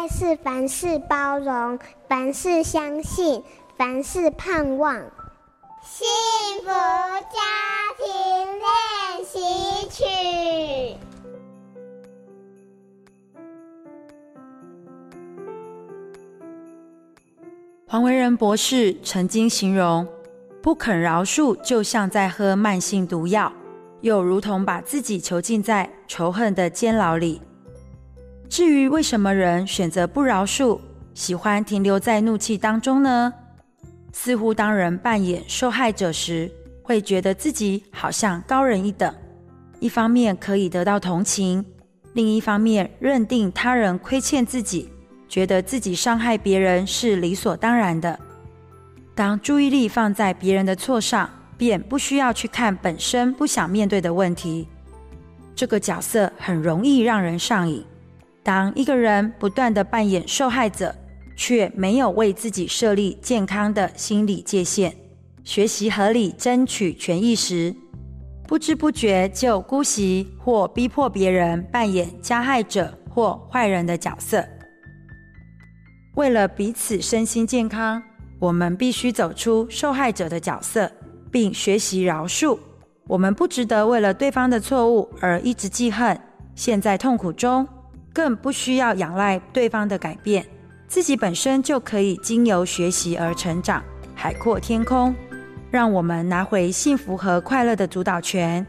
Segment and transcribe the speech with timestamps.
[0.00, 3.42] 爱是凡事包容，凡事相信，
[3.76, 4.94] 凡事盼望。
[5.84, 6.08] 幸
[6.62, 7.36] 福家
[7.98, 8.08] 庭
[8.56, 9.38] 练习
[9.90, 10.96] 曲。
[17.86, 20.08] 黄维仁博士曾经形容，
[20.62, 23.52] 不肯饶恕就像在喝慢性毒药，
[24.00, 27.42] 又如同把自己囚禁在仇恨的监牢里。
[28.50, 30.80] 至于为什么人选择不饶恕，
[31.14, 33.32] 喜欢停留在怒气当中呢？
[34.12, 36.50] 似乎当人扮演受害者时，
[36.82, 39.14] 会觉得自己好像高人一等，
[39.78, 41.64] 一方面可以得到同情，
[42.14, 44.90] 另一方面认定他人亏欠自己，
[45.28, 48.18] 觉得自己伤害别人是理所当然的。
[49.14, 54.66] 当注意力放在别人的错上，便不需要去看本身不想面对的问题。
[55.54, 57.84] 这个角色很容易让人上瘾。
[58.50, 60.92] 当一个人不断的扮演受害者，
[61.36, 64.92] 却没有为自己设立健康的心理界限，
[65.44, 67.72] 学习合理争取权益时，
[68.48, 74.44] 不知不觉就姑息或逼迫别人扮演加害者或坏人的角色。
[76.16, 78.02] 为了彼此身心健康，
[78.40, 80.90] 我们必须走出受害者的角色，
[81.30, 82.58] 并学习饶恕。
[83.06, 86.20] 我们不值得为了对方的错误而一直记恨，
[86.56, 87.64] 陷在痛苦中，
[88.12, 90.46] 更不需要仰赖对方的改变。
[90.86, 93.82] 自己本身就可以经由学习而成长，
[94.14, 95.14] 海阔天空。
[95.70, 98.66] 让我们拿回幸福和快乐的主导权。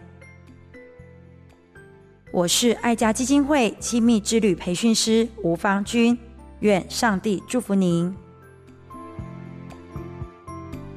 [2.32, 6.16] 我是爱家基金会亲密之旅培训师吴芳君，
[6.60, 8.16] 愿上帝祝福您。